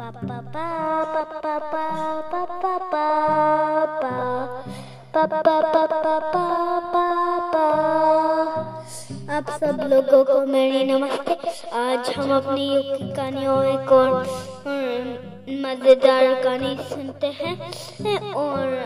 आप 0.00 0.16
सब 9.60 9.80
लोगों 9.90 10.22
को 10.24 10.36
मेरी 10.46 10.84
नमस्ते 10.84 11.36
आज 11.78 12.08
हम 12.16 12.32
अपनी 12.36 12.66
युग 12.66 12.86
की 12.92 13.12
कहानियों 13.12 13.56
एक 13.64 13.92
और 13.92 14.14
मज़ेदार 15.60 16.34
कहानी 16.42 16.76
सुनते 16.88 17.32
हैं 17.40 17.54
और 18.34 18.76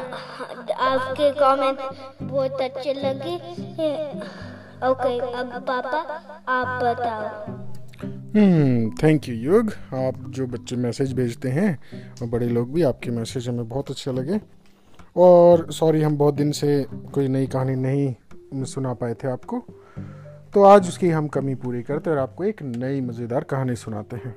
आपके 0.83 1.31
कमेंट 1.33 1.79
बहुत 2.23 2.61
अच्छे 2.61 2.95
लगे 2.95 3.37
ओके 4.89 5.19
अब 5.33 5.61
पापा 5.69 6.01
आप 6.53 6.83
बताओ 6.83 7.29
हम्म 7.47 7.64
थैंक 8.35 9.29
यू 9.29 9.35
युग 9.35 9.71
आप 9.95 10.15
जो 10.29 10.47
बच्चे 10.47 10.77
मैसेज 10.77 11.13
भेजते 11.13 11.49
हैं, 11.49 11.79
और 12.23 12.29
बड़े 12.29 12.49
लोग 12.49 12.73
भी 12.73 12.83
आपके 12.83 13.11
मैसेज 13.11 13.49
हमें 13.49 13.69
बहुत 13.69 13.91
अच्छे 13.91 14.13
लगे। 14.13 14.41
और 15.17 15.73
सॉरी 15.73 16.03
हम 16.03 16.17
बहुत 16.19 16.35
दिन 16.35 16.51
से 16.53 16.87
कोई 17.15 17.29
नई 17.29 17.47
कहानी 17.47 17.75
नहीं 17.77 18.65
सुना 18.65 18.95
पाए 18.95 19.15
थे 19.15 19.29
आपको। 19.29 19.59
तो 20.55 20.63
आज 20.63 20.89
उसकी 20.89 21.11
हम 21.11 21.29
कमी 21.29 21.55
पूरी 21.55 21.83
करते 21.83 22.11
और 22.11 22.19
आपको 22.19 22.45
एक 22.45 22.63
नई 22.63 23.01
मज़ेदार 23.01 23.45
कहानी 23.45 23.75
सुनाते 23.77 24.17
हैं। 24.17 24.35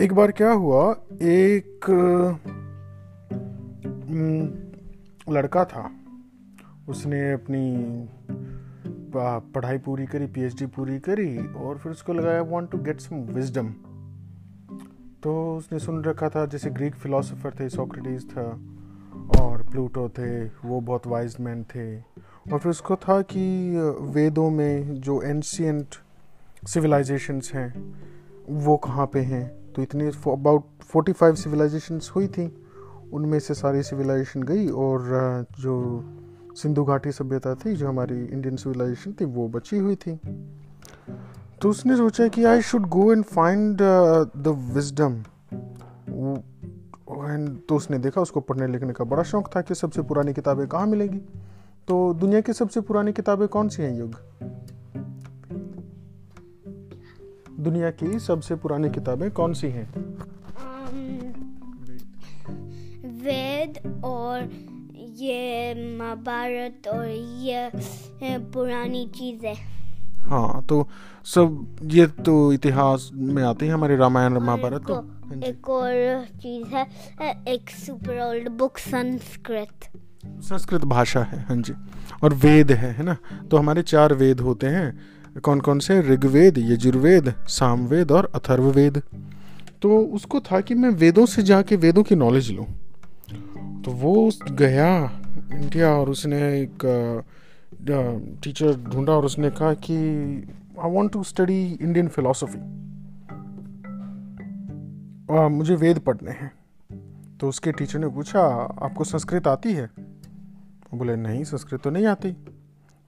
एक 0.00 0.12
बार 0.12 0.32
क्या 0.32 0.50
हुआ, 0.50 0.90
एक 1.22 1.90
लड़का 5.30 5.64
था। 5.64 5.90
उसने 6.88 7.32
अपनी 7.32 7.62
पढ़ाई 9.16 9.78
पूरी 9.78 10.06
करी 10.06 10.26
पीएचडी 10.26 10.66
पूरी 10.66 10.98
करी 10.98 11.36
और 11.38 11.78
फिर 11.78 11.92
उसको 11.92 12.12
लगाया 12.12 12.42
want 12.42 12.70
to 12.70 12.78
get 12.78 13.00
some 13.00 13.16
wisdom 13.34 13.68
तो 15.22 15.56
उसने 15.56 15.78
सुन 15.78 16.02
रखा 16.04 16.28
था, 16.28 16.44
जैसे 16.46 16.70
ग्रीक 16.70 16.94
फिलोसोफर 16.94 17.54
थे 17.60 17.68
सोक्रेटिस 17.68 18.24
था 18.30 18.42
और 19.40 19.62
प्लूटो 19.62 20.08
थे, 20.08 20.44
वो 20.44 20.80
बहुत 20.80 21.06
वाइज 21.06 21.36
मैन 21.40 21.62
थे। 21.64 21.96
और 21.96 22.58
फिर 22.58 22.70
उसको 22.70 22.96
था 22.96 23.20
कि 23.22 23.44
वेदों 24.12 24.50
में 24.50 25.00
जो 25.00 25.20
एंशियंट 25.22 25.94
सिविलाइजेशंस 26.68 27.50
हैं, 27.54 27.94
वो 28.48 28.76
कहाँ 28.76 29.06
पे 29.06 29.20
हैं? 29.20 29.72
तो 29.72 29.82
इतने 29.82 30.08
अबाउट 30.32 30.64
फोर्टी 30.82 31.12
फाइव 31.12 31.34
सिविलाइजेशंस 31.34 32.10
हुई 32.16 32.28
थी, 32.28 32.46
उनमें 33.12 33.38
से 33.38 33.54
सारी 33.54 33.82
सिविलाइजेशन 33.82 34.42
गई 34.42 34.68
और 34.68 35.46
जो 35.60 35.74
सिंधु 36.54 36.84
घाटी 36.84 37.12
सभ्यता 37.12 37.54
थी, 37.54 37.74
जो 37.74 37.88
हमारी 37.88 38.24
इंडियन 38.24 38.56
सिविलाइजेशन 38.56 39.12
थी, 39.12 39.24
वो 39.24 39.48
बची 39.48 39.78
हुई 39.78 39.96
थी। 39.96 40.18
तो 41.62 41.70
उसने 41.70 41.96
सोचा 41.96 42.28
कि 42.28 42.44
I 42.44 42.62
should 42.62 42.86
go 42.88 43.12
and 43.12 43.24
find 43.24 43.78
the 43.78 44.54
wisdom 44.74 45.22
तो 47.68 47.76
उसने 47.76 47.98
देखा, 47.98 48.20
उसको 48.20 48.40
पढ़ने 48.40 48.66
लिखने 48.66 48.92
का 48.92 49.04
बड़ा 49.04 49.22
शौक 49.22 49.48
था 49.56 49.60
कि 49.60 49.74
सबसे 49.74 50.02
पुरानी 50.02 50.32
किताबें 50.34 50.66
कहाँ 50.68 50.86
मिलेंगी। 50.86 51.18
तो 51.88 52.14
दुनिया 52.14 52.40
की 52.40 52.52
सबसे 52.52 52.80
पुरानी 52.80 53.12
किताबें 53.12 53.46
कौन 53.48 53.68
सी 53.68 53.82
हैं, 53.82 53.96
युग? 53.98 54.14
दुनिया 57.60 57.90
की 57.90 58.18
सबसे 58.18 58.54
पुरानी 58.54 58.90
किताबें 58.90 59.30
कौन 59.30 59.52
सी 59.52 59.66
हैं? 59.66 59.88
वेद 63.20 64.02
और 64.04 64.48
ये 65.14 65.74
महाभारत 65.98 66.88
और 66.88 67.08
ये 67.08 67.70
पुरानी 68.22 69.04
चीज़ें। 69.14 69.54
हाँ 70.20 70.64
तो 70.68 70.86
सब 71.26 71.88
ये 71.92 72.06
तो 72.26 72.52
इतिहास 72.52 73.10
में 73.14 73.42
आते 73.42 73.66
हैं 73.66 73.72
हमारे 73.74 73.96
रामायण 73.96 74.38
महाभारत 74.38 74.84
तो। 74.88 74.94
हाँ 74.94 75.40
एक 75.44 75.68
और 75.68 76.24
चीज़ 76.42 76.74
है 76.74 77.32
एक 77.48 77.70
super 77.70 78.20
old 78.20 78.48
book 78.58 78.78
Sanskrit. 78.78 79.88
Sanskrit 80.42 80.84
भाषा 80.86 81.22
है 81.22 81.40
हाँ 81.48 81.56
जी। 81.56 81.72
और 82.22 82.34
वेद 82.34 82.72
है 82.72 82.92
है 82.92 83.04
ना? 83.04 83.16
तो 83.50 83.56
हमारे 83.56 83.82
चार 83.84 84.14
वेद 84.14 84.40
होते 84.40 84.66
हैं। 84.66 85.40
कौन 85.40 85.60
कौन 85.60 85.78
से? 85.78 86.00
ऋग्वेद 86.02 86.58
यजुर्वेद 86.60 87.32
सामवेद 87.50 88.12
और 88.12 88.30
अथर्ववेद। 88.34 89.02
तो 89.82 89.98
उसको 89.98 90.40
था 90.40 90.60
कि 90.60 90.74
मैं 90.74 90.90
वेदों 90.90 91.26
से 91.26 91.42
जाके 91.42 91.76
वेदों 91.76 92.02
की 92.02 92.14
नॉलेज 92.16 92.50
लूँ। 92.50 92.66
तो 93.84 93.90
वो 93.90 94.30
गया 94.50 94.88
इंडिया 95.52 95.88
और 95.88 96.10
उसने 96.10 96.38
एक 96.60 97.24
टीचर 98.44 98.76
ढूंढा 98.80 99.12
और 99.12 99.24
उसने 99.24 99.50
कहा 99.50 99.72
कि 99.74 99.96
I 100.80 100.90
want 100.90 101.12
to 101.12 101.22
study 101.22 101.62
Indian 101.72 102.08
philosophy 102.08 102.58
मुझे 105.48 105.74
वेद 105.74 105.98
पढ़ने 105.98 106.30
हैं। 106.30 106.50
तो 107.40 107.48
उसके 107.48 107.72
टीचर 107.72 107.98
ने 107.98 108.08
पूछा, 108.08 108.40
आपको 108.82 109.04
संस्कृत 109.04 109.46
आती 109.46 109.72
है? 109.72 109.90
बोले, 110.94 111.16
नहीं, 111.16 111.44
संस्कृत 111.44 111.80
तो 111.80 111.90
नहीं 111.90 112.06
आती। 112.06 112.30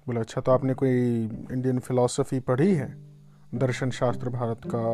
बोले 0.07 0.21
अच्छा 0.21 0.41
तो 0.41 0.53
आपने 0.53 0.75
कोई 0.75 1.25
इंडियन 1.53 1.79
फिलोसफी 1.79 2.41
पढ़ी 2.41 2.75
है? 2.75 2.95
दर्शन 3.55 3.91
शास्त्र 3.91 4.31
भारत 4.31 4.61
का 4.67 4.85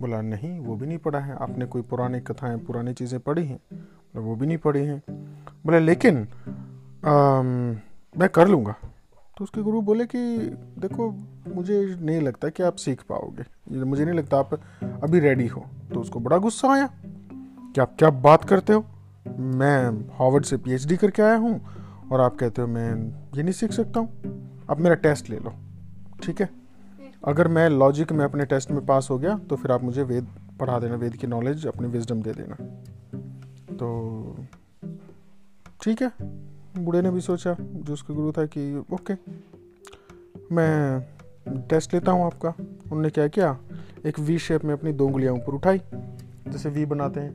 बोला 0.00 0.20
नहीं 0.20 0.60
वो 0.60 0.76
भी 0.76 0.86
नहीं 0.86 0.98
पढ़ा 0.98 1.18
है। 1.18 1.36
आपने 1.36 1.66
कोई 1.66 1.82
पुरानी 1.82 2.20
कथाएँ 2.20 2.58
पुरानी 2.58 2.92
चीज़ें 2.92 3.20
पढ़ी 3.20 3.46
हैं? 3.46 3.60
बोला 3.72 4.20
वो 4.20 4.36
भी 4.36 4.46
नहीं 4.46 4.58
पढ़ी 4.58 4.84
हैं। 4.84 5.02
बोले 5.66 5.80
लेकिन 5.80 6.28
आ, 7.06 7.42
मैं 8.18 8.28
कर 8.28 8.48
लूँगा। 8.48 8.74
तो 9.38 9.44
उसके 9.44 9.62
गुरु 9.62 9.80
बोले 9.82 10.06
कि 10.06 10.38
देखो 10.78 11.10
मुझे 11.54 11.96
नहीं 12.00 12.20
लगता 12.20 12.48
कि 12.48 12.62
आप 12.62 12.76
सीख 12.76 13.02
पाओगे। 13.08 13.74
मुझे 13.84 14.04
नहीं 14.04 14.14
लगता 14.14 14.38
आप 14.38 14.54
अभी 14.82 15.18
रेडी 15.18 15.46
हो। 15.46 15.66
तो 15.94 16.00
उसको 16.00 16.20
बड़ा 16.20 16.38
गुस्सा 16.38 16.72
आया। 16.72 16.90
कि 17.74 17.80
आप 17.80 17.96
क्या 17.98 18.10
बात 18.10 18.44
करते 18.44 18.72
हो? 18.72 18.84
मैं 19.38 20.08
हार्वर्ड 20.10 20.44
से 20.44 20.56
पीएचडी 20.56 20.96
करके 20.96 21.22
आया 21.22 21.36
हूँ 21.36 21.66
और 22.12 22.20
आप 22.20 22.36
कहते 22.36 22.62
हो 22.62 22.68
मैं 22.68 22.94
ये 23.36 23.42
नहीं 23.42 23.52
सीख 23.52 23.72
सकता 23.72 24.00
हूँ। 24.00 24.08
आप 24.70 24.80
मेरा 24.80 24.94
टेस्ट 24.94 25.30
ले 25.30 25.38
लो। 25.38 25.54
ठीक 26.22 26.40
है? 26.40 26.63
अगर 27.24 27.48
मैं 27.48 27.70
लॉजिक 27.70 28.12
में 28.12 28.24
अपने 28.24 28.44
टेस्ट 28.44 28.70
में 28.70 28.86
पास 28.86 29.08
हो 29.10 29.18
गया 29.18 29.38
तो 29.38 29.56
फिर 29.56 29.72
आप 29.72 29.82
मुझे 29.82 30.02
वेद 30.02 30.26
पढ़ा 30.60 30.78
देना, 30.78 30.94
वेद 30.94 31.16
की 31.16 31.26
नॉलेज 31.26 31.66
अपनी 31.66 31.88
विजडम 31.88 32.22
दे 32.22 32.32
देना। 32.32 32.54
तो 33.74 34.36
ठीक 35.82 36.02
है, 36.02 36.12
बूढ़े 36.78 37.02
ने 37.02 37.10
भी 37.10 37.20
सोचा, 37.20 37.56
जो 37.60 37.92
उसका 37.92 38.14
गुरु 38.14 38.32
था 38.32 38.46
कि, 38.46 38.84
ओके, 38.92 39.14
मैं 40.54 41.00
टेस्ट 41.68 41.94
लेता 41.94 42.12
हूँ 42.12 42.26
आपका। 42.26 42.48
उन्होंने 42.60 43.10
क्या 43.10 43.28
किया? 43.28 43.58
एक 44.06 44.18
वी 44.18 44.38
शेप 44.38 44.64
में 44.64 44.72
अपनी 44.72 44.92
दो 44.92 45.06
उंगलियाँ 45.06 45.34
ऊपर 45.34 45.52
उठाई, 45.52 45.78
जैसे 46.48 46.68
वी 46.68 46.86
बनाते 46.86 47.20
हैं। 47.20 47.30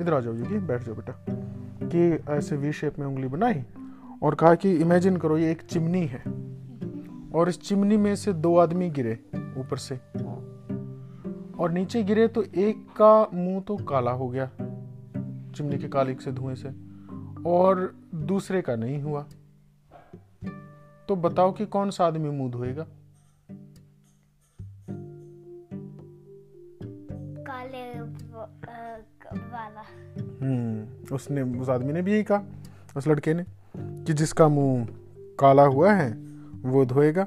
इधर 0.00 0.14
आ 0.14 0.20
जाओ 0.20 0.34
योगी 0.34 0.58
बैठ 0.58 0.82
जाओ 0.82 0.94
बेटा। 0.94 1.24
कि 1.94 2.32
ऐसे 2.32 2.56
वी 2.56 2.72
शेप 2.72 2.98
में 2.98 3.06
उंगली 3.06 3.28
बनाई 3.28 3.62
और 4.22 4.34
कहा 4.34 4.54
कि 4.54 4.74
इमेजिन 4.74 5.16
करो, 5.16 5.38
ये 5.38 5.50
एक 5.50 5.62
चिमनी 5.62 6.06
है। 6.06 6.43
और 7.34 7.48
इस 7.48 7.60
चिमनी 7.60 7.96
में 7.96 8.16
से 8.16 8.32
दो 8.32 8.58
आदमी 8.58 8.90
गिरे 8.90 9.18
ऊपर 9.58 9.76
से। 9.76 9.96
और 11.58 11.70
नीचे 11.70 12.02
गिरे 12.02 12.28
तो 12.28 12.42
एक 12.42 12.86
का 13.00 13.28
मुँह 13.34 13.60
तो 13.60 13.76
काला 13.76 14.10
हो 14.10 14.28
गया 14.28 14.50
चिमनी 15.56 15.78
के 15.78 15.88
कालिक 15.88 16.20
से 16.20 16.32
धुएँ 16.32 16.54
से 16.54 16.68
और 17.46 17.94
दूसरे 18.14 18.62
का 18.62 18.76
नहीं 18.76 19.02
हुआ। 19.02 19.26
तो 21.08 21.16
बताओ 21.16 21.52
कि 21.52 21.66
कौन 21.66 21.90
सा 21.90 22.06
आदमी 22.06 22.30
मुँह 22.30 22.50
धोएगा? 22.50 22.86
काले 27.46 28.00
वाला। 28.00 29.80
हम्म 30.42 31.14
उसने 31.14 31.42
उस 31.42 31.68
आदमी 31.68 31.92
ने 31.92 32.02
भी 32.02 32.12
यही 32.12 32.22
कहा 32.22 32.42
उस 32.96 33.08
लड़के 33.08 33.34
ने 33.34 33.44
कि 33.76 34.12
जिसका 34.12 34.48
मुँह 34.48 34.88
काला 35.40 35.62
हुआ 35.62 35.92
है 35.92 36.23
वो 36.64 36.84
धोएगा 36.84 37.26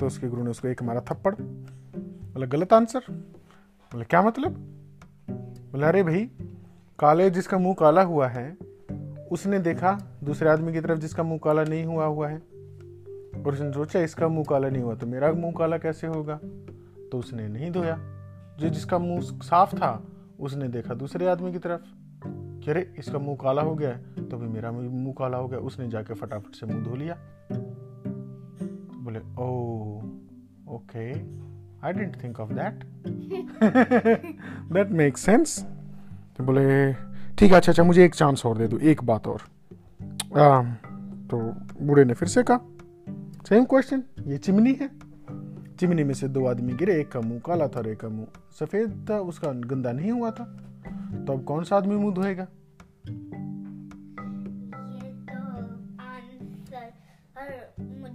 तो 0.00 0.06
उसके 0.06 0.28
गुरु 0.28 0.42
ने 0.42 0.50
उसको 0.50 0.68
एक 0.68 0.82
मारा 0.82 1.00
थप्पड़। 1.00 1.34
बोला, 1.34 2.46
गलत 2.46 2.72
आंसर? 2.72 3.00
बोले, 3.92 4.04
क्या 4.04 4.22
मतलब? 4.22 4.50
बोला, 5.72 5.88
अरे 5.88 6.02
भाई, 6.02 6.30
काले 6.98 7.30
जिसका 7.30 7.58
मुँह 7.58 7.76
काला 7.78 8.02
हुआ 8.02 8.28
है, 8.28 8.56
उसने 9.32 9.58
देखा 9.58 9.98
दूसरे 10.24 10.50
आदमी 10.50 10.72
की 10.72 10.80
तरफ़ 10.80 10.98
जिसका 10.98 11.22
मुँह 11.22 11.40
काला 11.44 11.64
नहीं 11.64 11.84
हुआ 11.84 12.04
हुआ 12.04 12.28
है। 12.28 12.36
और 13.42 13.52
उसने 13.52 13.72
सोचा, 13.72 14.00
इसका 14.00 14.28
मुँह 14.28 14.44
काला 14.50 14.68
नहीं 14.68 14.82
हुआ 14.82 14.94
तो 14.94 15.06
मेरा 15.06 15.32
मुँह 15.32 15.54
काला 15.58 15.78
कैसे 15.78 16.06
होगा? 16.06 16.40
तो 17.12 17.18
उसने 17.18 17.48
नहीं 17.48 17.70
धोया। 17.70 17.96
जो 18.58 18.68
जिसका 18.68 18.98
मुँह 18.98 19.20
साफ़ 19.20 19.74
था, 19.74 20.04
उसने 20.40 20.68
देखा 20.68 20.94
दूसरे 20.94 21.26
आदमी 21.26 21.52
की 21.52 21.58
तरफ़। 21.58 21.80
अरे, 22.70 22.94
इसका 22.98 23.18
मुँह 23.18 23.36
काला 23.36 23.62
हो 23.62 23.74
गया 23.74 23.92
तो 24.24 24.36
भी 24.36 24.46
मेरा 24.46 24.72
मुँह 24.72 25.14
काला 25.18 25.36
हो 25.36 25.48
गया। 25.48 25.58
उसने 25.58 25.88
जाके 25.88 26.14
फटाफट 26.14 26.54
से 26.54 26.66
मुँह 26.66 26.84
धो 26.84 26.96
लिया। 26.96 27.16
बोले 29.04 29.18
ओ 29.18 29.46
okay 30.74 31.10
I 31.86 31.92
didn't 31.92 32.22
think 32.24 32.40
of 32.40 32.52
that 32.52 32.84
that 34.72 34.90
make 34.90 35.18
sense 35.18 35.58
तो 36.36 36.44
बोले 36.44 36.92
ठीक 37.38 37.50
है 37.50 37.56
अच्छा 37.56 37.72
अच्छा 37.72 37.82
मुझे 37.82 38.04
एक 38.04 38.14
चांस 38.14 38.46
और 38.46 38.58
दे 38.58 38.68
दो 38.68 38.78
एक 38.78 39.04
बात 39.04 39.26
और. 39.26 39.40
आ, 40.40 40.62
तो 41.30 41.38
बूढ़े 41.86 42.04
ने 42.04 42.14
फिर 42.14 42.28
से 42.28 42.42
कहा 42.42 42.60
सेम 43.48 43.64
क्वेश्चन 43.64 44.02
ये 44.26 44.38
चिमनी 44.38 44.72
है. 44.72 44.90
चिमनी 45.80 46.04
में 46.04 46.14
से 46.14 46.28
दो 46.28 46.46
आदमी 46.46 46.72
गिरे 46.72 47.00
एक 47.00 47.12
का 47.12 47.20
मुँह 47.20 47.40
काला 47.46 47.68
था 47.68 47.78
और 47.78 47.88
एक 47.88 48.00
का 48.00 48.08
मुँह 48.08 48.26
सफ़ेद 48.60 49.06
था 49.10 49.18
उसका 49.20 49.52
गंदा 49.52 49.92
नहीं 49.92 50.10
हुआ 50.10 50.30
था। 50.30 50.44
तो 51.26 51.32
अब 51.32 51.44
कौन 51.44 51.64
सा 51.64 51.76
आदमी 51.76 51.96
मुँह 51.96 52.14
धोएगा? 52.14 52.46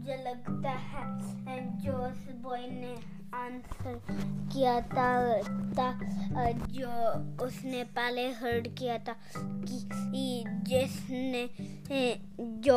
मुझे 0.10 0.24
लगता 0.24 0.70
है 0.70 1.58
जो 1.82 1.94
उस 1.94 2.22
बॉय 2.42 2.66
ने 2.68 2.94
आंसर 3.38 4.00
किया 4.54 4.80
था, 4.82 5.10
था 5.74 6.52
जो 6.70 7.46
उसने 7.46 7.84
पहले 7.84 8.26
हर्ड 8.32 8.68
किया 8.78 8.98
था 8.98 9.16
कि 9.38 10.44
जिसने 10.66 11.44
जो 11.92 12.76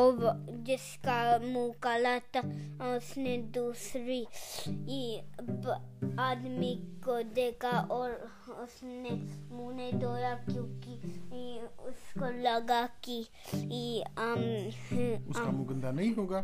जिसका 0.67 1.39
मुँह 1.39 1.73
काला 1.83 2.19
था 2.19 2.41
उसने 2.97 3.37
दूसरी 3.55 4.23
आदमी 6.19 6.75
को 7.05 7.23
देखा 7.35 7.71
और 7.91 8.11
उसने 8.63 9.11
मुँह 9.57 9.77
नहीं 9.77 9.93
धोया 9.93 10.35
क्योंकि 10.51 10.95
उसको 11.83 12.27
लगा 12.43 12.83
कि 13.05 13.19
आम 14.19 14.41
उसका 15.31 15.51
मुँह 15.51 15.67
गंदा 15.69 15.91
नहीं 15.91 16.15
होगा। 16.15 16.43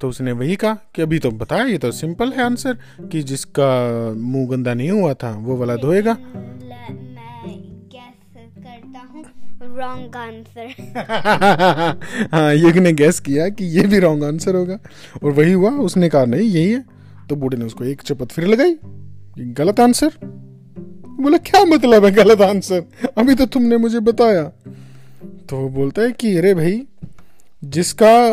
तो 0.00 0.08
उसने 0.08 0.32
वही 0.32 0.56
कहा 0.56 0.74
कि 0.94 1.02
अभी 1.02 1.18
तो 1.18 1.30
बताया 1.30 1.64
ये 1.64 1.78
तो 1.78 1.90
सिंपल 1.92 2.32
है 2.32 2.42
आंसर 2.42 2.78
कि 3.12 3.22
जिसका 3.22 3.70
मुँह 4.16 4.48
गंदा 4.48 4.74
नहीं 4.74 4.90
हुआ 4.90 5.14
था 5.14 5.36
वो 5.38 5.56
वाला 5.56 5.76
धोएगा। 5.76 6.16
रॉन्ग 9.80 10.16
आंसर 10.16 10.66
हाँ 12.32 12.54
युग 12.54 12.76
ने 12.76 12.92
गैस 12.92 13.20
किया 13.20 13.48
कि 13.48 13.64
ये 13.64 13.82
भी 13.82 13.98
रॉन्ग 13.98 14.24
आंसर 14.24 14.54
होगा। 14.54 14.78
और 15.24 15.30
वही 15.30 15.52
हुआ, 15.52 15.70
उसने 15.70 16.08
कहा, 16.08 16.24
नहीं, 16.24 16.48
यही 16.48 16.72
है। 16.72 16.84
तो 17.28 17.36
बूढ़े 17.36 17.58
ने 17.58 17.64
उसको 17.64 17.84
एक 17.84 18.02
चपत 18.02 18.32
फिर 18.32 18.46
लगाई। 18.46 18.76
गलत 19.38 19.80
आंसर 19.80 20.10
बोला, 21.20 21.38
क्या 21.38 21.64
मतलब 21.64 22.04
है 22.04 22.10
गलत 22.10 22.40
आंसर 22.40 22.84
अभी 23.18 23.34
तो 23.34 23.46
तुमने 23.46 23.76
मुझे 23.76 24.00
बताया। 24.00 24.42
तो 25.50 25.56
वो 25.56 25.68
बोलता 25.68 26.02
है 26.02 26.12
कि, 26.12 26.36
अरे 26.36 26.54
भाई, 26.54 26.82
जिसका 27.64 28.32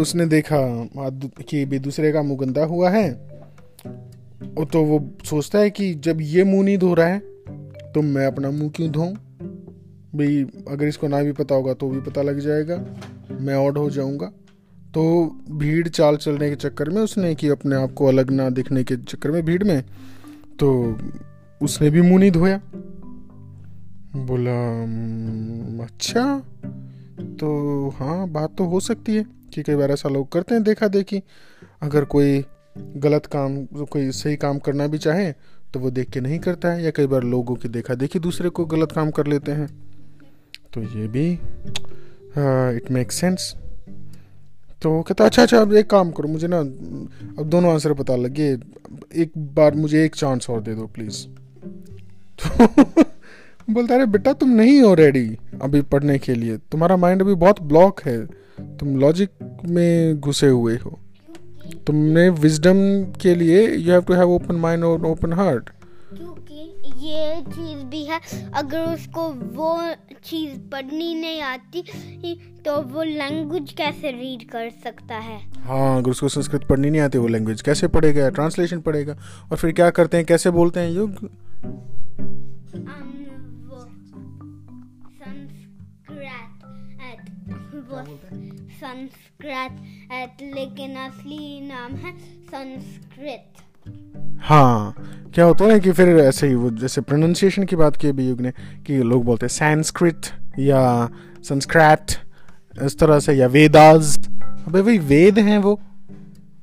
उसने 0.00 0.26
देखा 0.26 0.88
कि 1.48 1.64
भी 1.64 1.78
दूसरे 1.78 2.12
का 2.12 2.22
मुँह 2.22 2.38
गंदा 2.38 2.64
हुआ 2.64 2.90
है 2.90 3.12
तो 4.64 4.82
वो 4.82 5.10
सोचता 5.24 5.58
है 5.58 5.70
कि 5.70 5.94
जब 5.94 6.18
ये 6.20 6.44
मुँह 6.44 6.64
नहीं 6.64 6.78
धो 6.78 6.94
रहा 6.94 7.06
है 7.06 7.18
तो 7.94 8.02
मैं 8.02 8.26
अपना 8.26 8.50
मुँह 8.50 8.70
क्यों 8.70 8.90
धोऊं? 8.90 9.14
भाई 10.16 10.42
अगर 10.68 10.86
इसको 10.86 11.08
ना 11.08 11.22
भी 11.22 11.32
पता 11.32 11.54
होगा 11.54 11.74
तो 11.74 11.88
भी 11.90 12.00
पता 12.00 12.22
लग 12.22 12.38
जाएगा। 12.38 12.76
मैं 13.40 13.54
ऑड 13.56 13.78
हो 13.78 13.88
जाऊँगा। 13.90 14.26
तो 14.94 15.02
भीड़ 15.50 15.88
चाल 15.88 16.16
चलने 16.16 16.48
के 16.50 16.56
चक्कर 16.56 16.90
में 16.90 17.00
उसने 17.02 17.34
कि 17.34 17.48
अपने 17.48 17.76
आप 17.76 17.92
को 17.92 18.06
अलग 18.06 18.30
ना 18.30 18.48
दिखने 18.50 18.84
के 18.84 18.96
चक्कर 18.96 19.30
में 19.30 19.44
भीड़ 19.44 19.62
में 19.64 19.82
तो 20.58 20.72
उसने 21.60 21.90
भी 21.90 22.00
मुँह 22.00 22.18
नहीं 22.18 22.30
धोया। 22.30 22.60
बोला 24.16 24.58
अच्छा 25.84 26.24
तो 27.40 27.88
हाँ 27.98 28.28
बात 28.28 28.54
तो 28.58 28.64
हो 28.64 28.80
सकती 28.80 29.16
है 29.16 29.24
कि 29.54 29.62
कई 29.62 29.74
बार 29.74 29.90
ऐसा 29.90 30.08
लोग 30.08 30.30
करते 30.32 30.54
हैं 30.54 30.62
देखा 30.64 30.88
देखी 30.88 31.22
अगर 31.82 32.04
कोई 32.04 32.44
गलत 32.78 33.26
काम, 33.26 33.64
कोई 33.64 34.10
सही 34.10 34.36
काम 34.36 34.58
करना 34.58 34.86
भी 34.86 34.98
चाहे 34.98 35.32
तो 35.74 35.80
वो 35.80 35.90
देख 35.90 36.10
के 36.10 36.20
नहीं 36.20 36.38
करता 36.38 36.72
है, 36.72 36.84
या 36.84 36.90
कई 36.90 37.06
बार 37.06 37.22
लोगों 37.22 37.54
की 37.54 37.68
देखा 37.68 37.94
देखी 37.94 38.18
दूसरे 38.18 38.48
को 38.48 38.64
गलत 38.64 38.92
काम 38.92 39.10
कर 39.10 39.26
लेते 39.26 39.52
हैं। 39.52 39.68
तो 40.76 40.82
ये 40.82 41.06
भी 41.08 41.30
इट 42.76 42.90
मेक 42.90 43.12
सेंस 43.12 43.54
तो 44.82 45.00
कहता 45.02 45.24
अच्छा 45.24 45.42
अच्छा 45.42 45.58
अब 45.58 45.72
एक 45.74 45.88
काम 45.90 46.10
करो, 46.10 46.28
मुझे 46.28 46.46
ना, 46.50 46.58
अब 46.58 47.44
दोनों 47.44 47.72
आंसर 47.72 47.92
पता 47.92 48.16
लगे, 48.16 48.48
एक 49.14 49.32
बार 49.54 49.74
मुझे 49.74 50.04
एक 50.04 50.14
चांस 50.14 50.50
और 50.50 50.60
दे 50.62 50.74
दो 50.74 50.86
प्लीज़ 50.94 51.24
तो 52.38 53.02
बोलता 53.70 53.94
अरे 53.94 54.06
बेटा, 54.06 54.32
तुम 54.32 54.50
नहीं 54.50 54.80
हो 54.80 54.92
रेडी 54.94 55.26
अभी 55.62 55.80
पढ़ने 55.82 56.18
के 56.18 56.34
लिए। 56.34 56.56
तुम्हारा 56.72 56.96
माइंड 56.96 57.22
अभी 57.22 57.34
बहुत 57.36 57.62
ब्लॉक 57.62 58.00
है। 58.02 58.18
तुम 58.78 58.96
लॉजिक 59.00 59.30
में 59.68 60.20
घुसे 60.20 60.48
हुए 60.48 60.76
हो। 60.76 60.98
तुमने 61.86 62.28
विजडम 62.30 62.76
के 63.22 63.34
लिए 63.34 63.66
you 63.68 63.92
have 63.92 64.02
to 64.02 64.14
have 64.14 64.30
open 64.30 64.56
mind 64.56 64.84
और 64.84 65.06
ओपन 65.06 65.32
हार्ट 65.32 65.70
ये 67.06 67.40
चीज़ 67.42 67.84
भी 67.86 68.04
है। 68.04 68.20
अगर 68.54 68.80
उसको 68.84 69.28
वो 69.54 69.70
चीज़ 70.24 70.58
पढ़नी 70.72 71.14
नहीं 71.14 71.40
आती 71.42 71.82
तो 72.64 72.80
वो 72.84 73.02
लैंग्वेज 73.02 73.72
कैसे 73.72 74.10
रीड 74.12 74.48
कर 74.50 74.70
सकता 74.84 75.18
है? 75.18 75.38
हाँ 75.62 75.96
अगर 75.98 76.10
उसको 76.10 76.28
संस्कृत 76.28 76.64
पढ़नी 76.64 76.90
नहीं 76.90 77.00
आती 77.00 77.18
वो 77.18 77.28
लैंग्वेज 77.28 77.62
कैसे 77.62 77.88
पढ़ेगा 77.88 78.28
ट्रांसलेशन 78.30 78.80
पढ़ेगा 78.80 79.16
और 79.50 79.56
फिर 79.56 79.72
क्या 79.72 79.90
करते 79.90 80.16
हैं 80.16 80.26
कैसे 80.26 80.50
बोलते 80.50 80.80
हैं 80.80 80.90
युग? 80.90 81.28
संस्कृत 88.76 90.42
लेकिन 90.54 90.96
असली 90.96 91.60
नाम 91.60 91.92
है 91.94 92.12
संस्कृत। 92.44 93.62
हाँ 94.46 94.94
क्या 95.34 95.44
होता 95.44 95.64
है 95.64 95.80
कि 95.80 95.92
फिर 95.92 96.08
ऐसे 96.08 96.46
ही 96.48 96.54
वो 96.54 96.70
जैसे 96.70 97.00
प्रोनाउंसिएशन 97.00 97.64
की 97.64 97.76
बात 97.76 97.96
की 97.96 98.08
अभी 98.08 98.28
युग 98.28 98.40
ने, 98.40 98.50
कि 98.86 98.98
लोग 98.98 99.24
बोलते 99.24 99.46
हैं 99.46 99.48
संस्कृत 99.48 100.22
या 100.58 101.08
संस्कृत 101.44 102.06
इस 102.82 102.98
तरह 102.98 103.20
से, 103.20 103.32
या 103.32 103.46
वेदास 103.46 104.18
अबे 104.68 104.82
भाई, 104.82 104.98
वेद 104.98 105.38
हैं 105.38 105.58
वो। 105.58 105.80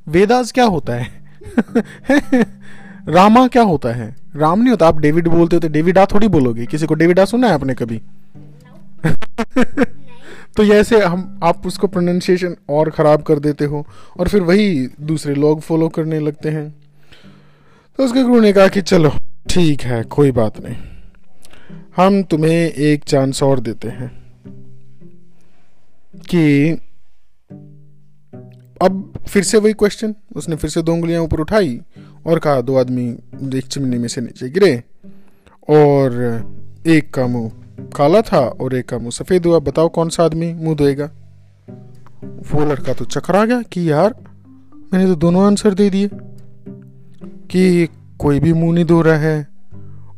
वेदास 0.07 0.51
क्या 0.51 0.65
होता 0.65 0.93
है? 0.93 1.07
रामा 3.09 3.47
क्या 3.47 3.63
होता 3.63 3.89
है? 3.89 4.15
राम 4.35 4.59
नहीं 4.59 4.69
होता, 4.69 4.87
आप 4.87 4.99
डेविड 4.99 5.27
बोलते 5.27 5.55
हो 5.55 5.59
तो 5.59 5.67
डेविडा 5.67 6.05
थोड़ी 6.05 6.27
बोलोगे? 6.27 6.65
किसी 6.65 6.85
को 6.85 6.93
डेविडा 6.93 7.25
सुना 7.25 7.47
है 7.47 7.53
आपने 7.53 7.73
कभी? 7.73 8.01
तो 10.57 10.63
ऐसे 10.63 11.03
हम, 11.03 11.39
आप 11.43 11.67
उसको 11.67 11.87
प्रोनाउंसिएशन 11.87 12.55
और 12.69 12.89
ख़राब 12.89 13.21
कर 13.21 13.39
देते 13.39 13.65
हो, 13.65 13.87
और 14.19 14.27
फिर 14.27 14.41
वही 14.41 14.87
दूसरे 15.01 15.35
लोग 15.35 15.61
फॉलो 15.61 15.89
करने 15.89 16.19
लगते 16.19 16.49
हैं। 16.49 16.82
तो 17.99 18.03
उसके 18.03 18.23
गुरु 18.23 18.39
ने 18.41 18.53
कहा 18.53 18.67
कि 18.67 18.81
चलो, 18.81 19.11
ठीक 19.49 19.81
है, 19.81 20.03
कोई 20.03 20.31
बात 20.31 20.59
नहीं। 20.59 20.75
हम 21.95 22.23
तुम्हें 22.23 22.51
एक 22.51 23.03
चांस 23.03 23.43
और 23.43 23.59
देते 23.59 23.87
हैं 23.87 24.07
कि 26.29 26.71
अब 28.81 29.13
फिर 29.27 29.43
से 29.43 29.57
वही 29.57 29.73
क्वेश्चन 29.73 30.15
उसने 30.35 30.55
फिर 30.55 30.69
से 30.69 30.81
दो 30.81 30.93
उंगलियाँ 30.93 31.21
ऊपर 31.21 31.39
उठाई 31.39 31.79
और 32.27 32.39
कहा, 32.39 32.61
दो 32.61 32.77
आदमी 32.77 33.09
एक 33.57 33.65
चिमनी 33.65 33.97
में 33.97 34.07
से 34.07 34.21
नीचे 34.21 34.49
गिरे 34.49 34.83
और 35.69 36.13
एक 36.87 37.13
का 37.13 37.27
मुँह 37.27 37.51
काला 37.95 38.21
था 38.21 38.39
और 38.39 38.75
एक 38.75 38.89
का 38.89 38.97
मुँह 38.97 39.11
सफ़ेद 39.11 39.45
हुआ। 39.45 39.59
बताओ 39.59 39.89
कौन 39.89 40.09
सा 40.09 40.23
आदमी 40.23 40.53
मुँह 40.53 40.75
धोएगा? 40.75 41.09
वो 42.51 42.65
लड़का 42.65 42.93
तो 42.93 43.05
चकरा 43.05 43.45
गया 43.45 43.61
कि 43.61 43.89
यार, 43.91 44.15
मैंने 44.93 45.05
तो 45.05 45.15
दोनों 45.15 45.45
आंसर 45.45 45.73
दे 45.73 45.89
दिए। 45.89 46.09
कि 47.53 47.87
कोई 48.19 48.39
भी 48.39 48.53
मुँह 48.53 48.73
नहीं 48.73 48.85
धो 48.85 49.01
रहा 49.01 49.17
है 49.17 49.47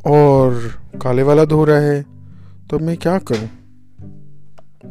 और 0.06 0.72
काले 1.02 1.24
वाला 1.24 1.46
धो 1.46 1.66
रहा 1.66 1.80
है 1.80 2.06
तो 2.70 2.80
मैं 2.80 2.98
क्या 2.98 3.20
करूँ? 3.20 3.50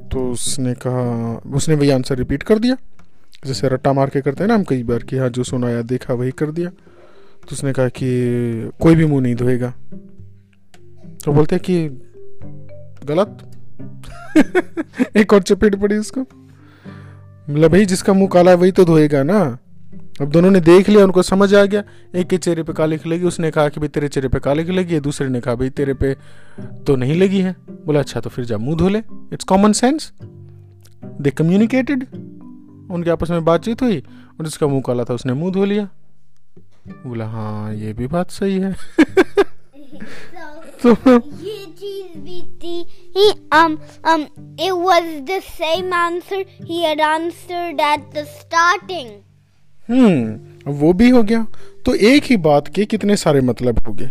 तो 0.09 0.31
उसने 0.31 0.75
कहा, 0.75 1.37
उसने 1.55 1.75
वही 1.75 1.91
आंसर 1.91 2.17
रिपीट 2.17 2.43
कर 2.43 2.59
दिया। 2.59 2.77
जैसे 3.47 3.69
रट्टा 3.69 3.93
मार 3.93 4.11
के 4.11 4.21
करते 4.21 4.43
हैं 4.43 4.49
ना 4.49 4.55
हम 4.55 4.65
कई 4.65 4.83
बार 4.83 4.99
कि 4.99 5.17
हाँ 5.17 5.29
जो 5.29 5.45
सुनाया 5.45 5.83
देखा 5.83 6.15
वही 6.15 6.31
कर 6.31 6.51
दिया। 6.51 6.71
तो 7.43 7.49
उसने 7.53 7.73
कहा 7.73 7.89
कि 7.89 8.09
कोई 8.81 8.95
भी 8.95 9.07
मुँह 9.07 9.23
नहीं 9.23 9.35
धोएगा। 9.35 9.75
तो 11.25 11.33
बोलते 11.33 11.59
कि 11.59 11.89
गलत। 13.05 13.51
एक 15.17 15.33
और 15.33 15.43
चपेट 15.43 15.75
पड़ी 15.75 15.97
उसको। 15.97 16.21
मतलब 17.51 17.71
भाई 17.71 17.85
जिसका 17.85 18.13
मुँह 18.13 18.29
काला 18.29 18.51
है 18.51 18.57
वही 18.57 18.73
तो 18.73 18.85
धोएगा 18.85 19.23
ना। 19.23 19.59
अब 20.21 20.31
दोनों 20.31 20.51
ने 20.51 20.61
देख 20.61 20.89
लिया, 20.89 21.05
उनको 21.05 21.23
समझ 21.23 21.55
आ 21.55 21.65
गया। 21.65 21.83
एक 22.17 22.27
के 22.29 22.39
चेहरे 22.39 22.63
पे 22.63 22.73
काली 22.73 22.99
खिलेगी 22.99 23.25
उसने 23.27 23.51
कहा 23.51 23.69
कि 23.69 23.81
भाई 23.81 23.89
तेरे 23.89 24.09
चेहरे 24.09 24.29
पे 24.29 24.41
काली 24.41 24.65
खिलेगी 24.65 25.01
दूसरे 25.01 25.29
ने 25.29 25.41
कहा 25.41 25.55
भाई 25.55 25.71
तेरे 25.71 25.95
पे 25.95 26.15
तो 26.87 26.97
नहीं 26.97 27.15
लगी 27.21 27.41
है। 27.41 27.55
बोला 27.87 28.01
अच्छा 28.01 28.21
तो 28.21 28.31
फिर 28.31 28.45
जा 28.45 28.59
मुँह 28.59 28.77
धो 28.77 28.89
ले। 28.89 28.99
It's 29.33 29.45
common 29.45 29.73
sense 29.73 30.13
they 31.21 31.31
communicated 31.31 32.05
उनके 32.91 33.11
आपस 33.11 33.31
में 33.31 33.45
बातचीत 33.45 33.83
हुई, 33.83 33.99
और 33.99 34.45
जिसका 34.45 34.67
मुँह 34.67 34.83
काला 34.87 35.05
था, 35.05 35.15
उसने 35.15 35.33
मुँह 35.33 35.53
धो 35.53 35.65
लिया। 35.65 35.89
बोला 37.07 37.27
हाँ 37.27 37.75
ये 37.75 37.93
भी 37.93 38.07
बात 38.07 38.31
सही 38.31 38.59
है। 38.59 38.73
तो 40.83 40.95
he 43.15 43.27
um 43.59 43.77
um 44.05 44.25
it 44.59 44.75
was 44.79 45.07
the 45.29 45.41
same 45.51 45.93
answer. 45.99 46.41
He 46.71 46.83
had 46.85 47.01
answered 47.01 47.81
at 47.91 48.11
the 48.15 48.25
starting. 48.33 49.13
हम्म 49.91 50.39
वो 50.71 50.93
भी 50.93 51.09
हो 51.09 51.23
गया। 51.23 51.47
तो 51.87 51.95
एक 51.95 52.25
ही 52.25 52.37
बात 52.37 52.69
के 52.69 52.85
कितने 52.85 53.17
सारे 53.17 53.41
मतलब 53.41 53.79
हो 53.87 53.93
गए। 53.93 54.11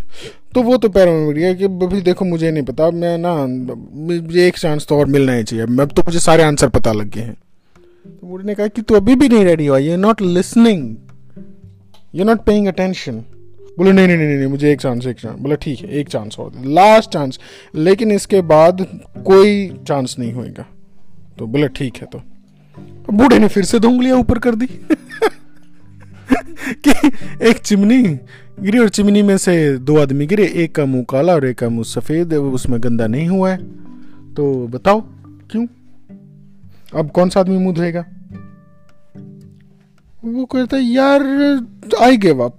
तो 0.56 0.62
वो 0.62 0.78
तो 0.78 0.90
पैरों 0.90 1.14
में 1.14 1.36
गया 1.36 1.54
कि 1.54 1.64
अभी 1.64 2.02
देखो, 2.02 2.26
मुझे 2.26 2.52
नहीं 2.52 2.64
पता। 2.64 2.92
मैं 2.92 3.18
ना, 3.18 3.46
मुझे 4.24 4.48
एक 4.48 4.58
चांस 4.58 4.86
तो 4.90 5.00
और 5.00 5.06
मिलना 5.06 5.34
ही 5.34 5.44
चाहिए। 5.44 5.66
अब 5.66 5.92
तो 5.92 6.02
मुझे 6.02 6.20
सारे 6.20 6.44
आंसर 6.44 6.70
पता 6.70 6.92
लग 6.92 7.10
गए 7.10 7.22
हैं। 7.22 7.38
तो 8.08 8.28
बूढ़ी 8.28 8.46
ने 8.46 8.56
कहा 8.56 8.68
कि 8.68 8.82
तू 8.82 8.96
अभी 8.96 9.16
भी 9.16 9.30
नहीं 9.30 9.46
रेडी 9.46 9.66
हुआ। 9.66 9.78
ये 9.78 9.98
not 9.98 10.22
listening 10.22 10.96
you 12.16 12.26
not 12.26 12.42
paying 12.42 12.68
attention 12.68 13.24
बोले, 13.78 13.92
नहीं 13.92 14.08
नहीं 14.08 14.18
नहीं 14.18 14.38
नहीं, 14.38 14.48
मुझे 14.48 14.72
एक 14.72 14.82
चांस 14.82 15.06
एक 15.06 15.20
चांस 15.20 15.40
बोला, 15.40 15.56
ठीक 15.56 15.80
है, 15.80 15.90
एक 15.90 16.10
चांस 16.10 16.40
और 16.40 16.52
लास्ट 16.66 17.10
चांस 17.10 17.40
लेकिन 17.76 18.12
इसके 18.12 18.42
बाद 18.42 18.88
कोई 19.26 19.70
चांस 19.88 20.16
नहीं 20.20 20.34
होएगा। 20.34 20.66
तो 21.40 21.48
बोला, 21.48 21.68
ठीक 21.68 21.96
है 21.96 22.08
तो। 22.14 22.22
बूढ़े 23.14 23.40
ने 23.40 23.48
फिर 23.48 23.64
से 23.64 23.80
दो 23.80 23.90
उंगलियाँ 23.90 24.18
ऊपर 24.18 24.40
कर 24.40 24.56
दी। 24.56 24.66
एक 27.44 27.58
चिमनी, 27.58 28.04
गिरी 28.60 28.80
और 28.80 28.90
चिमनी 28.90 29.22
में 29.22 29.38
से 29.38 29.78
दो 29.78 29.98
आदमी 29.98 30.26
गिरे, 30.26 30.48
एक 30.48 30.76
का 30.76 30.86
मुँह 30.86 31.06
काला 31.10 31.34
और 31.34 31.46
एक 31.46 31.58
का 31.58 31.70
मुँह 31.70 31.84
सफ़ेद, 31.84 32.34
उसमें 32.34 32.84
गंदा 32.84 33.08
नहीं 33.08 33.28
हुआ 33.28 33.52
है। 33.52 33.58
तो 34.34 34.68
बताओ, 34.68 35.02
क्यों? 35.52 35.68
अब 36.96 37.12
कौन 37.12 37.30
सा 37.30 37.40
आदमी 37.40 37.58
मुँह 37.58 37.76
धोएगा 37.76 38.06
वो 40.26 40.46
कहता 40.46 40.78
है, 40.78 40.84
यार, 40.84 41.22
आई 42.02 42.18
गिव 42.18 42.44
अप। 42.44 42.58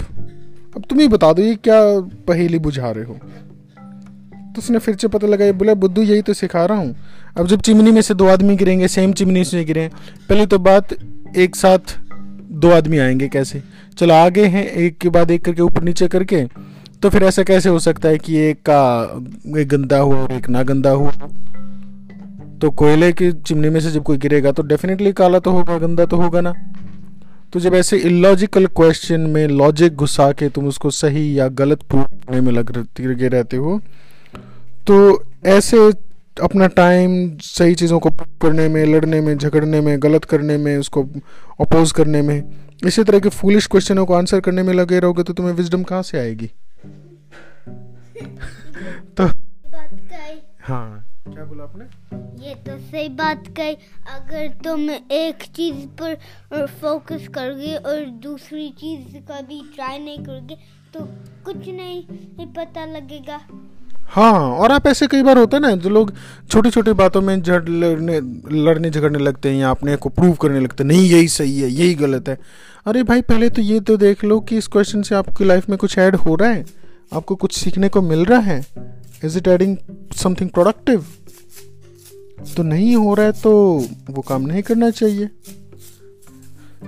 अब 0.76 0.82
तुम 0.90 1.00
ही 1.00 1.08
बता 1.08 1.32
दो, 1.32 1.42
ये 1.42 1.54
क्या 1.54 2.00
पहेली 2.00 2.58
बुझा 2.58 2.90
रहे 2.90 3.04
हो? 3.04 3.14
तो 4.54 4.58
उसने 4.58 4.78
फिर 4.78 4.96
से 4.96 5.08
पता 5.08 5.26
लगा 5.26 5.44
ये 5.44 5.52
बोला, 5.52 5.74
बुद्धू, 5.74 6.02
यही 6.02 6.22
तो 6.22 6.32
सिखा 6.32 6.64
रहा 6.64 6.78
हूँ। 6.78 6.96
अब 7.36 7.46
जब 7.46 7.60
चिमनी 7.60 7.90
में 7.90 8.02
से 8.02 8.14
दो 8.14 8.26
आदमी 8.26 8.56
गिरेंगे 8.56 8.88
सेम 8.88 9.12
चिमनी 9.12 9.44
से 9.44 9.64
गिरे 9.64 9.90
पहले 10.28 10.46
तो 10.46 10.58
बात, 10.58 10.88
एक 11.36 11.56
साथ 11.56 12.00
दो 12.50 12.70
आदमी 12.70 12.98
आएँगे, 12.98 13.28
कैसे? 13.28 13.62
चलो 13.98 14.14
आगे 14.14 14.44
हैं, 14.44 14.64
एक 14.66 14.98
के 14.98 15.08
बाद 15.08 15.30
एक 15.30 15.44
करके 15.44 15.62
ऊपर 15.62 15.82
नीचे 15.82 16.08
करके 16.08 16.44
तो 17.02 17.10
फिर 17.10 17.24
ऐसा 17.24 17.42
कैसे 17.42 17.68
हो 17.68 17.78
सकता 17.78 18.08
है 18.08 18.18
कि 18.18 18.36
एक 18.38 18.58
का, 18.68 19.60
एक 19.60 19.68
गंदा 19.68 19.98
हुआ 19.98 20.16
और 20.16 20.32
एक 20.32 20.48
ना 20.48 20.62
गंदा 20.62 20.90
हुआ? 20.90 21.10
तो 22.60 22.70
कोयले 22.70 23.12
की 23.12 23.30
चिमनी 23.32 23.68
में 23.68 23.80
से 23.80 23.90
जब 23.90 24.02
कोई 24.02 24.18
गिरेगा 24.18 24.52
तो 24.52 24.62
डेफिनेटली 24.62 25.12
काला 25.12 25.38
तो 25.38 25.50
होगा, 25.50 25.78
गंदा 25.78 26.06
तो 26.06 26.16
होगा 26.16 26.40
ना? 26.40 26.52
तो 27.52 27.60
जब 27.60 27.74
ऐसे 27.74 27.96
इलॉजिकल 27.98 28.66
क्वेश्चन 28.66 29.20
में 29.20 29.46
लॉजिक 29.48 29.94
घुसा 29.94 30.30
के 30.32 30.48
तुम 30.48 30.66
उसको 30.66 30.90
सही 30.90 31.38
या 31.38 31.48
गलत 31.48 31.82
प्रूव 31.82 32.02
करने 32.02 32.40
में 32.40 32.52
लग, 32.52 32.76
लगे 33.00 33.28
रहते 33.28 33.56
हो 33.56 33.80
तो 34.86 35.24
ऐसे 35.46 35.78
अपना 36.42 36.66
टाइम 36.66 37.36
सही 37.40 37.74
चीज़ों 37.74 37.98
को 37.98 38.10
करने 38.42 38.68
में, 38.68 38.84
लड़ने 38.86 39.20
में, 39.20 39.36
झगड़ने 39.38 39.80
में, 39.80 40.02
गलत 40.02 40.24
करने 40.24 40.56
में, 40.58 40.76
उसको 40.78 41.02
अपोज 41.60 41.92
करने 41.92 42.22
में 42.22 42.42
इसी 42.86 43.04
तरह 43.04 43.20
के 43.20 43.28
फूलिश 43.28 43.66
क्वेश्चनों 43.66 44.06
को 44.06 44.14
आंसर 44.14 44.40
करने 44.40 44.62
में 44.62 44.74
लगे 44.74 44.98
रहोगे 44.98 45.22
तो 45.22 45.32
तुम्हें 45.32 45.54
विजडम 45.54 45.82
कहाँ 45.82 46.02
से 46.02 46.18
आएगी? 46.18 46.46
तो 49.16 49.26
हाँ 50.62 51.04
क्या 51.28 51.44
बोला 51.44 51.64
आपने? 51.64 51.84
ये 52.48 52.54
तो 52.54 52.78
सही 52.78 53.08
बात 53.08 53.44
कही। 53.56 53.76
अगर 54.06 54.48
तुम 54.64 54.90
एक 54.90 55.42
चीज़ 55.56 56.02
पर 56.02 56.14
फोकस 56.66 57.28
करोगे 57.28 57.76
और 57.76 58.04
दूसरी 58.04 58.70
चीज़ 58.70 59.16
का 59.16 59.40
भी 59.40 59.72
ट्राई 59.74 59.98
नहीं 59.98 60.18
करोगे 60.18 60.56
तो 60.94 61.00
कुछ 61.44 61.56
नहीं 61.56 62.46
पता 62.46 62.86
लगेगा। 62.86 63.40
हाँ 64.04 64.32
और 64.32 64.72
आप 64.72 64.86
ऐसे 64.86 65.06
कई 65.06 65.22
बार 65.22 65.38
होता 65.38 65.56
है 65.56 65.60
ना, 65.62 65.70
जो 65.72 65.90
लोग 65.90 66.12
छोटी 66.50 66.70
छोटी 66.70 66.92
बातों 66.92 67.20
में 67.22 67.40
झड़ 67.42 67.68
लड़ने 67.68 68.20
लड़ने 68.64 68.90
झगड़ने 68.90 69.18
लगते 69.18 69.48
हैं 69.48 69.56
या 69.56 69.70
अपने 69.70 69.96
को 69.96 70.08
प्रूव 70.08 70.34
करने 70.34 70.60
लगते 70.60 70.82
हैं, 70.84 70.88
नहीं, 70.88 71.08
यही 71.10 71.28
सही 71.28 71.60
है, 71.60 71.70
यही 71.70 71.94
गलत 71.94 72.28
है। 72.28 72.38
अरे 72.86 73.02
भाई, 73.02 73.22
पहले 73.22 73.48
तो 73.50 73.62
ये 73.62 73.80
तो 73.80 73.96
देख 73.96 74.24
लो 74.24 74.38
कि 74.40 74.56
इस 74.56 74.66
क्वेश्चन 74.66 75.02
से 75.02 75.14
आपकी 75.14 75.44
लाइफ 75.44 75.68
में 75.68 75.78
कुछ 75.78 75.98
ऐड 75.98 76.16
हो 76.16 76.34
रहा 76.34 76.50
है, 76.50 76.64
आपको 77.12 77.34
कुछ 77.34 77.56
सीखने 77.56 77.88
को 77.88 78.02
मिल 78.02 78.24
रहा 78.24 78.40
है। 78.40 78.64
Is 79.24 79.38
it 79.38 79.48
adding 79.48 79.76
something 80.16 80.50
productive 80.50 81.04
तो 82.56 82.62
नहीं 82.62 82.94
हो 82.96 83.14
रहा 83.14 83.26
है 83.26 83.32
तो 83.32 83.52
वो 84.10 84.22
काम 84.22 84.42
नहीं 84.42 84.62
करना 84.62 84.90
चाहिए। 84.90 85.30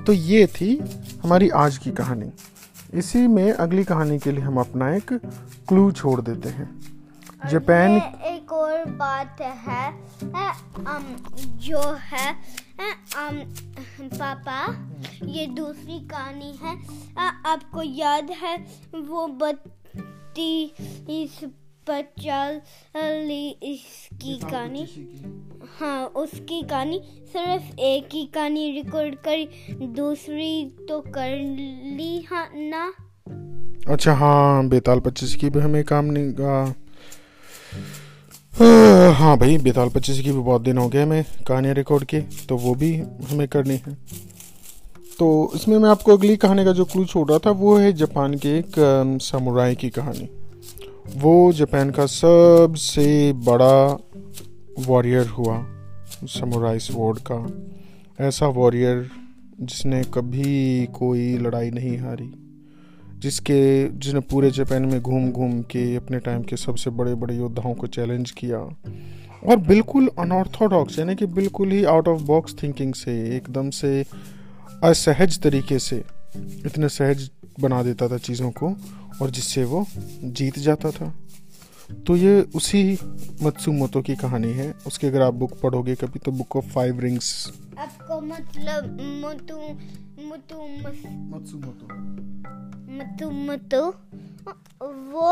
तो 0.06 0.12
ये 0.12 0.46
थी 0.46 0.78
हमारी 1.22 1.48
आज 1.56 1.78
की 1.78 1.90
कहानी। 1.90 2.30
इसी 2.94 3.26
में 3.26 3.52
अगली 3.52 3.84
कहानी 3.84 4.18
के 4.18 4.32
लिए 4.32 4.40
हम 4.40 4.58
अपना 4.60 4.94
एक 4.96 5.12
क्लू 5.68 5.90
छोड़ 5.92 6.20
देते 6.20 6.48
हैं। 6.48 6.68
जापान 7.50 7.96
एक 8.26 8.52
और 8.52 8.84
बात 8.84 9.40
है 9.40 9.92
जो 11.58 11.92
है 11.94 12.32
पापा 14.00 14.88
ये 15.24 15.46
दूसरी 15.46 15.98
कहानी 16.08 16.58
है। 16.62 16.76
आपको 17.46 17.82
याद 17.82 18.30
है 18.30 18.56
वो 18.94 19.26
बत्ती 19.26 20.64
इस 21.08 21.44
पचाली 21.90 23.48
इसकी 23.48 24.38
कहानी? 24.38 24.86
हाँ 25.80 26.06
उसकी 26.06 26.62
कहानी 26.62 27.00
सिर्फ़ 27.32 27.78
एक 27.80 28.08
ही 28.12 28.24
कहानी 28.26 28.82
रिकॉर्ड 28.82 29.14
करी 29.14 29.48
दूसरी 29.86 30.76
तो 30.88 31.00
कर 31.00 31.30
ली 31.96 32.26
हाँ 32.30 32.48
ना? 32.54 32.92
अच्छा 33.92 34.14
हाँ 34.14 34.68
बेताल 34.68 35.00
पच्चीस 35.00 35.34
की 35.34 35.50
भी 35.50 35.60
हमें 35.60 35.84
काम 35.84 36.04
नहीं 36.04 36.32
हाँ, 38.56 39.12
हाँ 39.12 39.36
भाई 39.38 39.56
बेताल 39.58 39.88
पच्चीस 39.88 40.20
की 40.20 40.30
भी 40.32 40.38
बहुत 40.38 40.62
दिन 40.62 40.78
हो 40.78 40.88
गए 40.88 41.02
हमें 41.02 41.24
कहानियाँ 41.48 41.74
रिकॉर्ड 41.74 42.04
की 42.04 42.20
तो 42.48 42.56
वो 42.56 42.74
भी 42.74 42.92
हमें 43.30 43.46
करनी 43.48 43.74
है। 43.86 43.92
तो 45.18 45.26
इसमें 45.54 45.76
मैं 45.78 45.88
आपको 45.90 46.12
अगली 46.12 46.36
कहानी 46.36 46.64
का 46.64 46.72
जो 46.72 46.84
क्लू 46.84 47.04
छोड़ 47.04 47.28
रहा 47.28 47.38
था 47.38 47.50
वो 47.50 47.76
है 47.76 47.92
जापान 47.92 48.34
के 48.34 48.56
एक 48.58 48.72
समुराई 49.22 49.74
की 49.74 49.90
कहानी। 49.90 50.28
वो 51.16 51.52
जापान 51.52 51.90
का 51.90 52.06
सबसे 52.06 53.32
बड़ा 53.32 53.98
वॉरियर 54.86 55.26
हुआ 55.28 55.58
समुराई 56.28 56.78
स्वॉर्ड 56.78 57.18
का। 57.30 57.46
ऐसा 58.26 58.46
वॉरियर 58.46 59.08
जिसने 59.60 60.02
कभी 60.14 60.86
कोई 60.86 61.36
लड़ाई 61.38 61.70
नहीं 61.70 61.96
हारी। 61.98 62.32
जिसके 63.18 63.88
जिसने 63.88 64.20
पूरे 64.20 64.50
जापान 64.50 64.84
में 64.84 65.00
घूम 65.02 65.30
घूम 65.32 65.62
के, 65.62 65.96
अपने 65.96 66.18
टाइम 66.18 66.42
के 66.42 66.56
सबसे 66.56 66.90
बड़े 66.90 67.14
बड़े 67.14 67.36
योद्धाओं 67.36 67.74
को 67.74 67.86
चैलेंज 67.86 68.30
किया। 68.30 68.58
और 69.46 69.56
बिल्कुल 69.56 70.10
अनऑर्थोडॉक्स 70.18 70.98
यानी 70.98 71.14
कि 71.14 71.26
बिल्कुल 71.26 71.70
ही 71.70 71.84
आउट 71.84 72.08
ऑफ़ 72.08 72.22
बॉक्स 72.22 72.54
थिंकिंग 72.62 72.94
से, 72.94 73.36
एकदम 73.36 73.70
से 73.70 74.04
असहज 74.84 75.40
तरीके 75.40 75.78
से, 75.78 76.04
इतने 76.66 76.88
सहज 76.88 77.30
बना 77.60 77.82
देता 77.82 78.08
था 78.08 78.18
चीज़ों 78.18 78.50
को, 78.50 78.76
और 79.22 79.30
जिससे 79.30 79.64
वो 79.64 79.86
जीत 80.24 80.58
जाता 80.58 80.90
था। 80.90 81.14
तो 82.06 82.16
ये 82.16 82.40
उसी 82.54 82.98
मत्सुमोतो 83.42 84.02
की 84.02 84.14
कहानी 84.16 84.52
है। 84.52 84.72
उसके 84.86 85.06
अगर 85.06 85.22
आप 85.22 85.34
बुक 85.34 85.52
पढ़ोगे 85.62 85.94
कभी 85.94 86.18
तो 86.18 86.32
बुक 86.32 86.56
ऑफ़ 86.56 86.66
फाइव 86.66 87.00
रिंग्स। 87.00 87.52
आपको 87.78 88.20
मतलब 88.20 89.00
मोतु 89.22 89.56
मोतु 90.22 90.56
मत्सुमोतो। 91.30 91.86
मतु 92.96 93.30
मतु 93.30 93.82
वो 94.82 95.28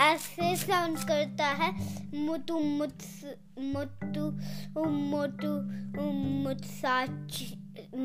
ऐसे 0.00 0.56
साउंड 0.56 0.98
करता 0.98 1.46
है 1.60 1.70
मुतु 2.26 2.58
मुत 2.58 2.98
मुतु 3.58 4.24
मुतु 4.80 5.52
मुसाची 6.42 7.46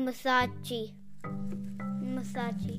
मसाची 0.04 0.82
मसाची। 2.16 2.76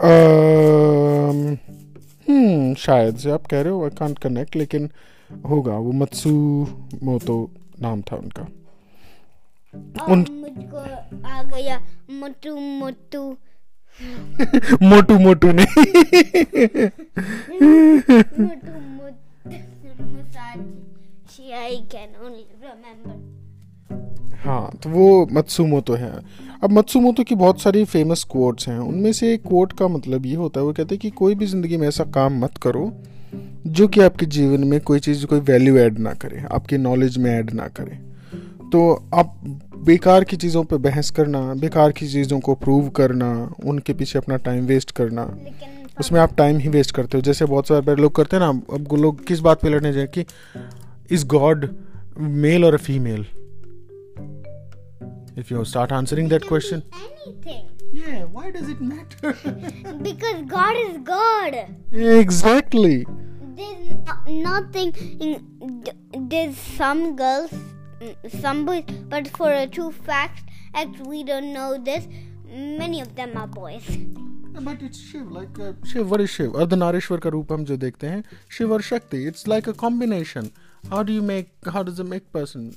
हम्म 0.00 1.56
शायद 2.74 3.16
से 3.16 3.30
आप 3.30 3.46
कह 3.46 3.60
रहे 3.60 3.72
हो 3.72 3.84
आई 3.84 3.90
कांट 3.90 4.18
कनेक्ट 4.18 4.56
लेकिन 4.56 4.90
होगा 5.48 5.76
वो 5.76 5.92
मत्सु 5.92 6.30
मोतो 7.02 7.50
नाम 7.80 8.02
था 8.02 8.16
उनका। 8.16 8.42
उन 10.08 10.26
मुझको 10.30 10.78
आ 11.28 11.42
गया 11.42 11.78
मोटू 12.10 12.58
मोटू। 12.58 13.36
मोटू 14.82 15.18
मोटू 15.18 15.52
ने 15.52 15.66
हाँ 24.36 24.70
तो 24.82 24.90
वो 24.90 25.26
मत्सुमोतो 25.32 25.94
है। 25.94 26.12
अब 26.64 26.72
मत्सुमोतो 26.72 27.22
की 27.24 27.34
बहुत 27.34 27.60
सारी 27.60 27.84
फ़ेमस 27.84 28.22
कोट्स 28.24 28.68
हैं। 28.68 28.78
उनमें 28.78 29.12
से 29.12 29.32
एक 29.34 29.42
कोट 29.42 29.72
का 29.72 29.88
मतलब 29.88 30.26
ये 30.26 30.34
होता 30.34 30.60
है 30.60 30.66
वो 30.66 30.72
कहते 30.72 30.94
हैं 30.94 31.00
कि 31.00 31.10
कोई 31.10 31.34
भी 31.34 31.46
ज़िंदगी 31.46 31.76
में 31.76 31.86
ऐसा 31.88 32.04
काम 32.14 32.38
मत 32.44 32.58
करो 32.58 32.92
जो 33.68 33.86
कि 33.88 34.00
आपके 34.00 34.26
जीवन 34.26 34.64
में 34.64 34.80
कोई 34.80 35.00
चीज़ 35.00 35.24
कोई 35.26 35.40
वैल्यू 35.40 35.76
ऐड 35.76 35.98
ना 35.98 36.12
करे 36.14 36.44
आपके 36.52 36.78
नॉलेज 36.78 37.16
में 37.18 37.30
ऐड 37.30 37.52
ना 37.54 37.66
करे। 37.68 37.98
तो 38.72 39.08
आप 39.14 39.40
बेकार 39.86 40.24
की 40.24 40.36
चीज़ों 40.36 40.64
पर 40.64 40.76
बहस 40.76 41.10
करना 41.10 41.40
बेकार 41.54 41.92
की 41.92 42.08
चीज़ों 42.08 42.40
को 42.40 42.54
प्रूव 42.54 42.88
करना 42.90 43.30
उनके 43.64 43.94
पीछे 43.94 44.18
अपना 44.18 44.36
टाइम 44.36 44.64
वेस्ट 44.66 44.90
करना 44.90 45.24
उसमें 46.00 46.20
आप 46.20 46.36
टाइम 46.36 46.58
ही 46.58 46.68
वेस्ट 46.68 46.94
करते 46.94 47.18
हो। 47.18 47.22
जैसे 47.22 47.44
बहुत 47.44 47.68
सारे 47.68 47.94
लोग 47.96 48.14
करते 48.14 48.36
हैं 48.36 48.42
ना 48.42 48.48
अब 48.48 48.96
लोग 49.00 49.24
किस 49.26 49.40
बात 49.40 49.60
पे 49.62 49.68
लड़ने 49.68 49.92
जाए 49.92 50.06
कि 50.06 50.24
इज़ 51.10 51.26
गॉड 51.26 51.68
मेल 52.18 52.64
और 52.64 52.76
female 52.78 53.26
if 55.35 55.51
you 55.51 55.63
start 55.65 55.91
answering 55.91 56.29
that 56.29 56.47
question 56.47 56.83
anything 57.01 57.67
yeah 57.93 58.23
why 58.37 58.51
does 58.51 58.69
it 58.69 58.81
matter 58.81 59.35
because 60.09 60.41
god 60.55 60.81
is 60.85 60.97
god 61.11 61.59
exactly 62.15 63.05
there's 63.55 63.93
nothing 64.49 64.93
there's 66.29 66.57
some 66.57 67.05
girls 67.15 67.53
some 68.29 68.65
boys, 68.65 68.83
but 69.09 69.27
for 69.29 69.51
a 69.51 69.67
true 69.67 69.91
fact, 69.91 70.43
as 70.73 70.87
we 71.05 71.23
don't 71.23 71.53
know 71.53 71.77
this, 71.77 72.07
many 72.47 73.01
of 73.01 73.15
them 73.15 73.37
are 73.37 73.47
boys. 73.47 73.85
But 74.53 74.81
it's 74.83 74.97
Shiva 75.11 75.29
like 75.33 75.85
Shiva 75.89 76.07
were 76.07 76.21
is 76.21 76.29
Shiv 76.29 76.53
Ardhanarishvara 76.59 77.19
का 77.19 77.29
रूप 77.29 77.51
हम 77.53 77.63
जो 77.65 77.75
देखते 77.77 78.07
हैं 78.07 78.23
शिव 78.57 78.73
और 78.73 78.81
Shakti 78.81 79.23
it's 79.27 79.47
like 79.47 79.69
a 79.69 79.71
combination 79.83 80.49
how 80.91 81.03
do 81.03 81.13
you 81.13 81.21
make 81.23 81.69
how 81.73 81.83
does 81.83 82.01
make 82.09 82.23
person 82.33 82.69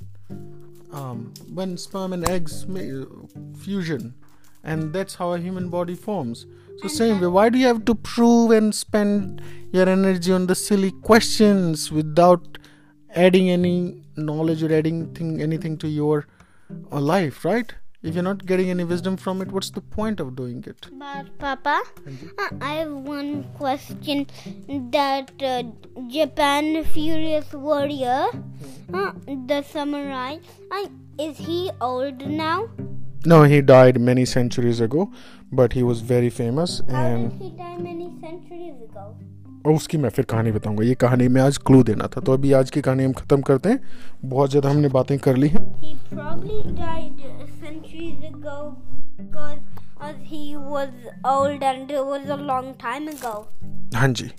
um, 0.91 1.33
when 1.53 1.77
sperm 1.77 2.13
and 2.13 2.27
eggs 2.27 2.67
ma- 2.67 3.05
fusion 3.57 4.13
and 4.63 4.93
that's 4.93 5.15
how 5.15 5.33
a 5.33 5.39
human 5.39 5.69
body 5.69 5.95
forms. 5.95 6.45
So 6.77 6.87
same 6.87 7.19
way 7.19 7.27
why 7.27 7.49
do 7.49 7.57
you 7.57 7.67
have 7.67 7.85
to 7.85 7.95
prove 7.95 8.51
and 8.51 8.73
spend 8.73 9.41
your 9.71 9.87
energy 9.87 10.31
on 10.31 10.47
the 10.47 10.55
silly 10.55 10.91
questions 10.91 11.91
without 11.91 12.57
adding 13.15 13.49
any 13.49 14.01
knowledge 14.15 14.63
or 14.63 14.73
adding 14.73 15.13
thing, 15.13 15.41
anything 15.41 15.77
to 15.79 15.87
your 15.87 16.27
uh, 16.91 16.99
life 16.99 17.43
right 17.43 17.73
if 18.01 18.15
you're 18.15 18.23
not 18.23 18.45
getting 18.45 18.69
any 18.69 18.83
wisdom 18.83 19.17
from 19.17 19.41
it 19.41 19.51
what's 19.51 19.71
the 19.71 19.81
point 19.81 20.19
of 20.19 20.35
doing 20.35 20.63
it 20.65 20.87
But 20.91 21.37
Papa, 21.39 21.81
uh, 22.37 22.49
I 22.61 22.73
have 22.75 22.91
one 22.91 23.43
question. 23.57 24.27
That 24.91 25.31
uh, 25.41 25.63
Japan 26.07 26.83
Furious 26.85 27.51
Warrior, 27.53 28.27
uh, 28.93 29.11
the 29.47 29.61
samurai, 29.63 30.37
uh, 30.71 30.85
is 31.17 31.37
he 31.37 31.71
old 31.81 32.25
now? 32.25 32.69
no 33.25 33.43
he 33.43 33.59
died 33.61 33.99
many 33.99 34.23
centuries 34.23 34.79
ago 34.79 35.11
but 35.51 35.73
he 35.73 35.81
was 35.83 35.99
very 36.11 36.29
famous 36.29 36.81
How 36.89 36.95
and 37.07 37.31
did 37.31 37.41
he 37.41 37.49
die 37.57 37.77
many 37.77 38.05
centuries 38.21 38.81
ago? 38.81 39.17
और 39.65 39.73
उसकी 39.73 39.97
मैं 39.97 40.09
फिर 40.09 40.25
कहानी 40.25 40.51
बताऊँगा। 40.51 40.83
ये 40.83 40.95
कहानी 40.95 41.27
में 41.27 41.41
आज 41.41 41.57
क्लू 41.57 41.83
देना 41.83 42.07
था। 42.07 42.21
तो 42.21 42.33
अभी 42.33 42.51
आज 42.51 42.69
की 42.71 42.81
कहानी 42.81 43.03
हम 43.03 43.13
ख़त्म 43.13 43.41
करते 43.41 43.69
हैं। 43.69 43.79
बहुत 44.25 44.49
ज़्यादा 44.49 44.69
हमने 44.69 44.87
बातें 44.87 45.19
कर 45.19 45.35
ली 45.35 45.47
हैं. 45.47 45.63
हाँ 53.95 54.07
जी। 54.07 54.31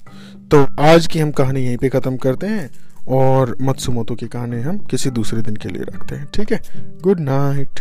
तो 0.50 0.66
आज 0.80 1.06
की 1.06 1.18
हम 1.18 1.30
कहानी 1.30 1.66
यहीं 1.66 1.76
पे 1.76 1.88
ख़त्म 1.88 2.16
करते 2.16 2.46
हैं 2.46 2.70
और 3.08 3.56
मत्सुमोतो 3.62 4.14
की 4.14 4.26
कहानी 4.26 4.60
हम 4.60 4.78
किसी 4.78 5.10
दूसरे 5.10 5.42
दिन 5.42 5.56
के 5.56 5.68
लिए 5.68 5.82
रखते 5.82 6.14
हैं। 6.14 6.26
ठीक 6.26 6.52
है? 6.52 6.60
Good 7.02 7.20
night 7.20 7.80